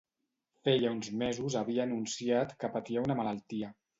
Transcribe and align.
Feia 0.67 0.93
uns 0.93 1.09
mesos 1.23 1.57
havia 1.59 1.85
anunciat 1.85 2.57
que 2.65 2.73
patia 2.79 3.07
una 3.09 3.21
malaltia. 3.23 3.73